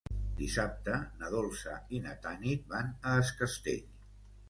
[0.37, 3.89] Dissabte na Dolça i na Tanit van a Es Castell.